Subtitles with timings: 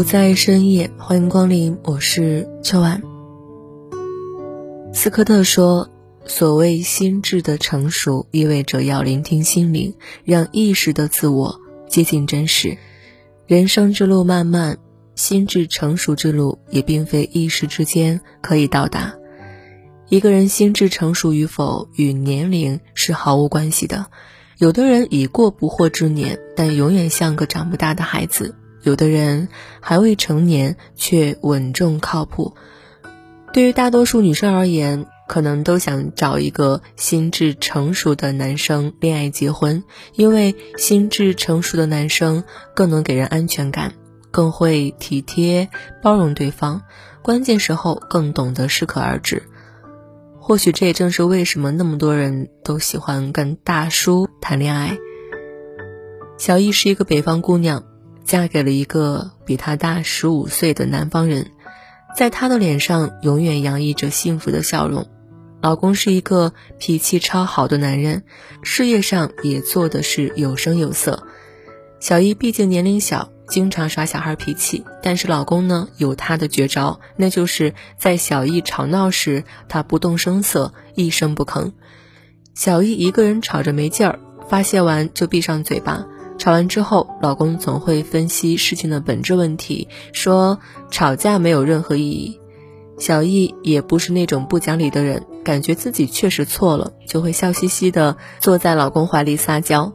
[0.00, 3.02] 不在深夜，欢迎光临，我是秋晚。
[4.94, 5.90] 斯科特说
[6.24, 12.78] ：“所谓心智的成熟，意味着要聆听心灵，让意识的自我接近真实。
[13.46, 14.78] 人生之路漫漫，
[15.16, 19.12] 心智成熟之路也并非一时之间可以到达。
[20.08, 24.06] 一个人心智成熟与否，与年龄是毫无关系的。
[24.56, 29.48] 有的人已过不惑之年，但永远像个长不大的孩子。”有的人
[29.80, 32.54] 还未成年却稳重靠谱，
[33.52, 43.92] 对于大多数女生而言，可能都想找一个心智成熟的男生恋爱结婚，因为心智成熟的男生更能给人安全感，
[44.30, 45.68] 更会体贴
[46.02, 46.82] 包容对方，
[47.22, 49.42] 关键时候更懂得适可而止。
[50.38, 54.96] 或许这也正是为什么那么多人都喜欢跟大叔谈恋爱。
[56.38, 57.89] 小易是一个北方姑娘。
[58.30, 61.50] 嫁给了一个比她大十五岁的南方人，
[62.16, 65.08] 在她的脸上永远洋溢着幸福的笑容。
[65.60, 68.22] 老公是一个脾气超好的男人，
[68.62, 71.24] 事业上也做的是有声有色。
[71.98, 81.72] 小易毕竟年龄小，经常耍小孩脾气，但是老公呢有他的绝招，那就是在小易吵闹时，他不动声色，一声不吭。
[82.54, 86.06] 小易一个人吵着没劲儿，发泄完就闭上嘴巴。
[86.40, 90.58] 吵完之后，老公总会分析事情的本质问题，说
[90.90, 92.40] 吵架没有任何意义。
[92.96, 99.92] 小易也不是那种不讲理的人，感觉自己确实错了，就会笑嘻嘻的坐在老公怀里撒娇。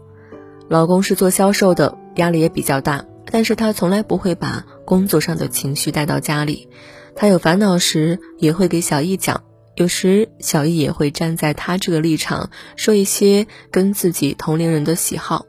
[0.70, 6.70] 老公是做销售的，压力也比较大，但是他从来不会把工作上的情绪带到家里。
[7.16, 9.42] 他有烦恼时也会给小易讲，
[9.76, 15.48] 有时小易也会站在他这个立场，说一些跟自己同龄人的喜好。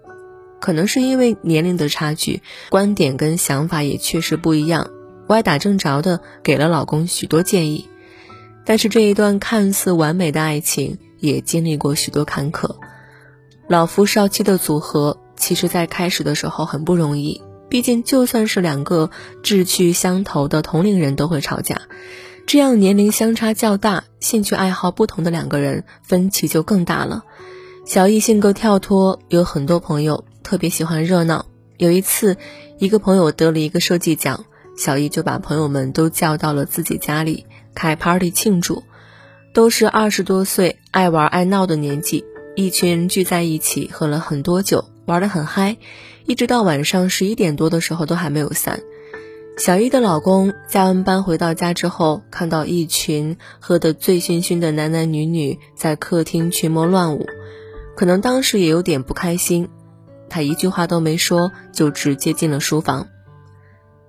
[0.67, 4.91] 可能是因为年龄的差距，观点跟想法也确实不一样。
[5.29, 7.89] 歪打正着的给了老公许多建议，
[8.65, 12.75] 但是这一段看似完美的爱情也经历过许多坎坷。
[13.69, 17.41] 老夫少妻的组合，其实在开始的时候很不容易。
[17.69, 19.11] 毕竟就算是两个
[19.45, 21.83] 志趣相投的同龄人都会吵架，
[22.45, 27.23] 这样年龄相差较大、兴趣爱好不同的两个人，分歧就更大了。
[27.85, 30.25] 小易性格跳脱，有很多朋友。
[30.47, 31.47] 特别喜欢热闹。
[31.77, 32.37] 有一次，
[32.79, 34.45] 一个朋友得了一个设计奖，
[34.79, 38.85] 小易就把朋友们都叫到了自己家里开 party 庆祝。
[39.53, 42.25] 都是二十多岁爱玩爱闹的年纪，
[42.55, 45.79] 一群人聚在一起喝了很多酒，玩得很嗨，
[46.27, 48.81] 一直到晚上十一点多的时候都还没有散。
[49.59, 57.27] 小易的老公加完班回到家之后，看到一群喝得醉醺醺的男男女女在客厅群魔乱舞，
[57.97, 59.69] 可能当时也有点不开心。
[60.29, 63.09] 他一句话都没说，就直接进了书房。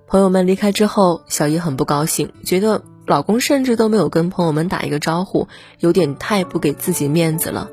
[0.07, 5.47] 朋友们离开之后，小姨很不高兴，觉得老公甚至都没有跟朋友们打一个招呼，
[5.79, 7.69] 有点太不给自己面子了。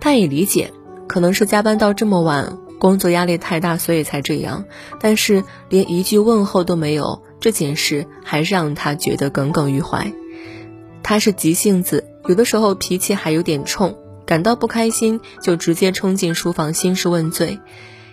[0.00, 0.72] 他也理解，
[1.06, 4.64] 可能是加班到这么晚，工作压力太大，所以才这样。
[5.00, 10.12] 但是连一句问候都没有，这件事还是让他觉得耿耿于怀。
[11.02, 13.96] 他是急性子，有的时候脾气还有点冲。
[14.28, 17.60] 感到不开心，就直接冲进书房兴师问罪。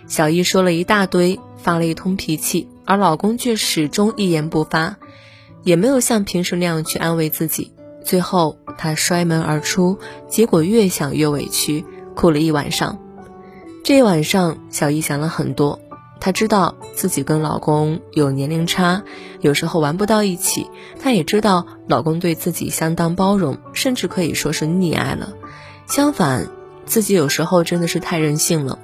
[0.06, 4.96] 小易说了一大堆，发了一通脾气，而老公却始终一言不发，
[5.62, 7.70] 也没有像平时那样去安慰自己。
[8.02, 12.98] 最后，他摔门而出，结果越想越委屈，哭了一晚上。
[13.84, 15.78] 这一晚上，小易想了很多。
[16.18, 19.02] 她知道自己跟老公有年龄差，
[19.42, 20.66] 有时候玩不到一起。
[20.98, 25.34] 她也知道老公对自己相当包容，甚至可以说是溺爱了。
[25.86, 26.48] 相反，
[26.84, 28.78] 自己有时候真的是太任性了。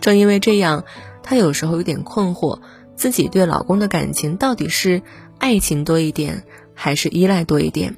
[0.00, 0.84] 正因为这样，
[1.22, 2.60] 她有时候有点困惑：
[2.94, 5.02] 自己对老公的感情到底是
[5.38, 6.44] 爱情多一点，
[6.74, 7.96] 还是依赖多一点？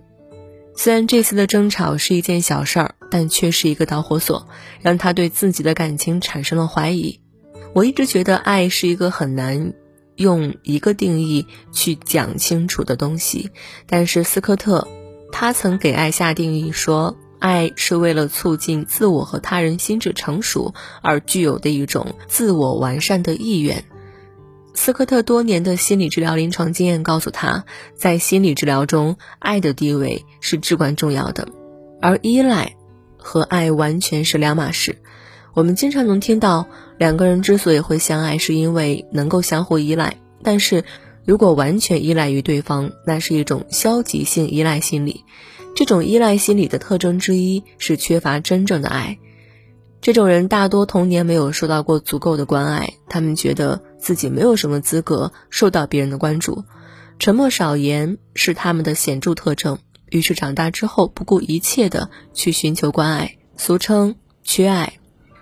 [0.74, 4.46] 虽然这次的争吵是一件小事儿，但却是一个导火索，
[4.80, 7.20] 让她对自己的感情产生了怀疑。
[7.74, 9.74] 我一直觉得，爱是一个很难
[10.14, 13.50] 用一个定义去讲清楚的东西。
[13.86, 14.86] 但是斯科特，
[15.32, 17.16] 他曾给爱下定义说。
[17.38, 23.84] 爱是为了促进自我和他人心智成熟而具有的一种自我完善的意愿。
[24.74, 27.64] 斯科特多年的心理治疗临床经验告诉他，
[27.96, 31.48] 在心理治疗中，爱的地位是至关重要的，
[32.00, 32.76] 而依赖
[33.16, 34.98] 和爱完全是两码事。
[35.54, 40.18] 我们经常能听到，两个人之所以会相爱，是因为能够相互依赖。
[40.44, 40.84] 但是，
[41.28, 45.26] 如果完全依赖于对方，那是一种消极性依赖心理。
[45.76, 49.18] 这种依赖心理的特征之一是缺乏真正的爱。
[50.00, 56.64] 这种人大多童年没有受到过足够的关爱，他们觉得自己没有什么资格受到别人的关注，
[57.18, 59.78] 沉默少言是他们的显著特征。
[60.08, 64.94] 于是长大之后不顾一切的去寻求关爱，俗称缺爱。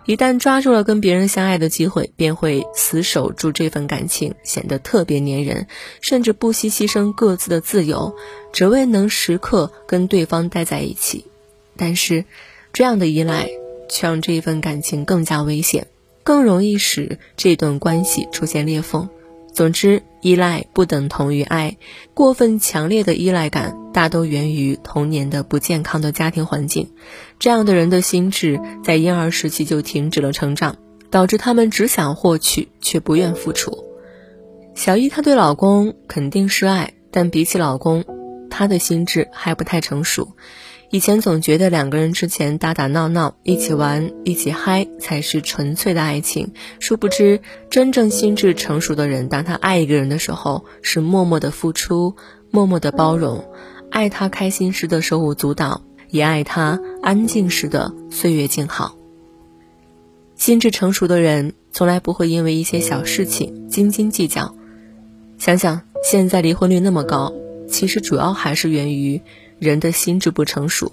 [0.06, 5.66] 一旦抓住了跟别人相爱的机会，便会死守住这份感情，显得特别粘人，
[6.00, 8.14] 甚至不惜牺牲各自的自由，
[8.52, 11.24] 只为能时刻跟对方待在一起。
[11.76, 12.24] 但是，
[12.72, 13.50] 这样的依赖
[13.88, 15.88] 却让这份感情更加危险，
[16.22, 19.08] 更容易使这段关系出现裂缝。
[19.56, 21.78] 总之，依赖不等同于爱。
[22.12, 26.92] 过分强烈的依赖感大都源于童年的不健康的家庭环境。
[27.38, 30.76] 这样的人的心智在婴儿时期就停止了成长，
[31.10, 33.86] 导致他们只想获取却不愿付出。
[34.74, 38.04] 小易她对老公肯定是爱，但比起老公，
[38.50, 40.32] 她的心智还不太成熟。
[40.90, 46.52] 以前总觉得两个人之前打打闹闹，一起玩，一起嗨才是纯粹的爱情。
[46.78, 47.40] 殊不知，
[47.70, 52.14] 真正心智成熟的人，当他爱一个人的时候，是默默的付出，
[52.52, 53.44] 默默的包容，
[53.90, 58.96] 爱他开心时的手舞足蹈，也爱他安静时的岁月静好。
[60.36, 64.54] 心智成熟的人，从来不会因为一些小事情斤斤计较。
[65.36, 67.32] 想想现在离婚率那么高，
[67.68, 69.20] 其实主要还是源于。
[69.58, 70.92] 人的心智不成熟，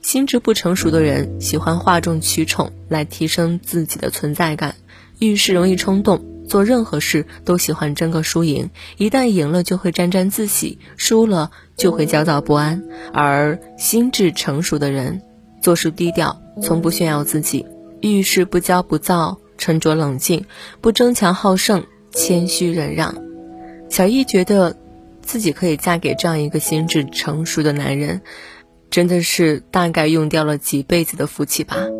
[0.00, 4.76] 心智不成熟的人喜欢哗众取宠来提升自己的存在感，
[5.18, 12.82] 遇事容易冲动，做任何事都喜欢争个输赢，一旦赢了就会沾沾自喜，输了就会焦躁不安。
[13.12, 15.20] 而心智成熟的人
[15.60, 17.66] 做事低调，从不炫耀自己，
[18.00, 20.46] 遇事不骄不躁，沉着冷静，
[20.80, 23.14] 不争强好胜，谦虚忍让。
[23.90, 24.76] 小易觉得。
[25.28, 28.22] 自己可以嫁给这样一个心智成熟的男人，
[28.88, 31.76] 真的是大概用掉了几辈子的福气吧。《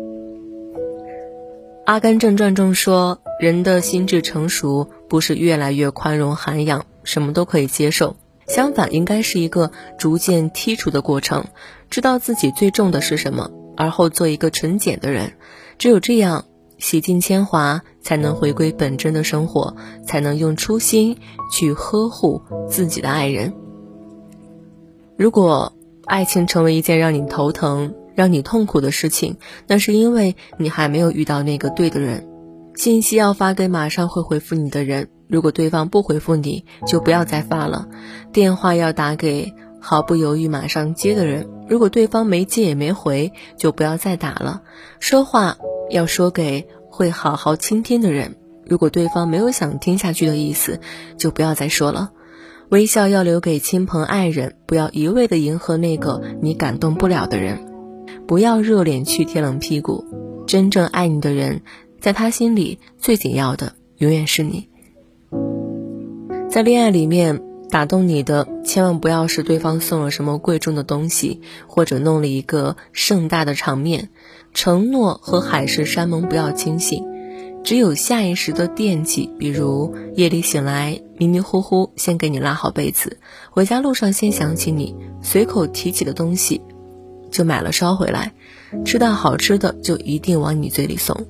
[1.85, 8.17] 阿甘正传》中说，人的心智成熟不是越来越宽容涵养，什么都可以接受，
[8.47, 11.45] 相反，应该是一个逐渐剔除的过程，
[11.91, 15.33] 知道自己最重的是什么，而后做一个纯简的人。
[15.77, 16.45] 只有这样。
[16.79, 19.75] 洗尽铅华，才能回归本真的生活，
[20.07, 21.17] 才能用初心
[21.51, 23.53] 去呵护自己的爱人。
[25.17, 25.73] 如果
[26.05, 29.37] 爱情成为一件让你头疼、让你痛苦的事情，
[29.67, 32.27] 那是因为你还没有遇到那个对的人。
[32.75, 37.89] 信息要发给马上会回复你的人，如果对方不回复你，就不要再发了。
[38.31, 44.61] 电话要打给毫不犹豫马上接的人，如果对方没接也没回，就不要再打了。
[45.01, 45.57] 说话。
[45.89, 50.79] 要说给会好好倾听的人，如果对方没有想听下去的意思，
[51.17, 52.11] 就不要再说了。
[52.69, 57.65] 微笑要留给亲朋爱人，不要一味的迎合那个你感动不了的人。
[58.27, 60.05] 不要热脸去贴冷屁股。
[60.45, 61.61] 真正爱你的人，
[61.99, 64.67] 在他心里最紧要的永远是你。
[66.49, 74.09] 在恋爱里面打动你的，千万不要是对方送了什么贵重的东西，或者弄了一个盛大的场面。
[74.53, 77.05] 承诺和海誓山盟不要轻信，
[77.63, 83.19] 只有下意识的惦记，比如夜里醒来迷迷糊糊先给你拉好被子，
[83.51, 86.61] 回家路上先想起你，随口提起的东西
[87.29, 88.33] 就买了捎回来，
[88.83, 91.27] 吃到好吃的就一定往你嘴里送。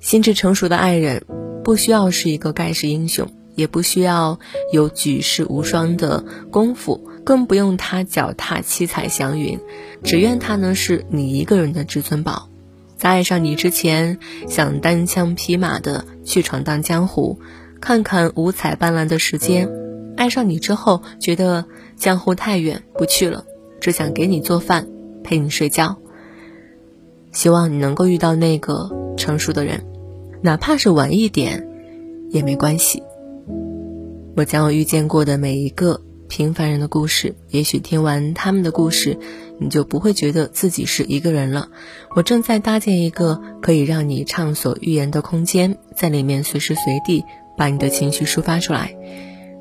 [0.00, 1.24] 心智成熟的爱人，
[1.62, 4.38] 不需要是一个盖世英雄，也不需要
[4.72, 7.08] 有举世无双的功夫。
[7.24, 9.60] 更不用他脚踏七彩祥云，
[10.02, 12.48] 只愿他能是你一个人的至尊宝。
[12.96, 14.18] 在爱上你之前，
[14.48, 17.38] 想单枪匹马的去闯荡江湖，
[17.80, 19.68] 看看五彩斑斓的世间；
[20.16, 21.64] 爱上你之后，觉得
[21.96, 23.44] 江湖太远，不去了，
[23.80, 24.88] 只想给你做饭，
[25.22, 25.96] 陪你睡觉。
[27.30, 29.84] 希望你能够遇到那个成熟的人，
[30.42, 31.68] 哪怕是晚一点，
[32.30, 33.00] 也没关系。
[34.36, 36.00] 我将我遇见过的每一个。
[36.28, 39.18] 平凡人的故事，也许听完他们的故事，
[39.58, 41.68] 你就不会觉得自己是一个人了。
[42.16, 47.22] 我正在搭建一个可以让你畅所欲言的空间，在里面随时随地
[47.58, 48.96] 把你的情绪抒发出来。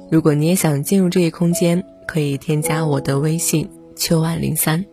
[0.09, 4.85] 如果你也想进入这一空间，可以添加我的微信秋晚零三。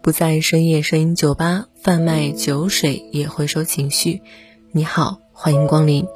[0.00, 4.22] 不在深夜声音酒吧贩卖酒水，也回收情绪。
[4.72, 6.06] 你好，欢迎光临。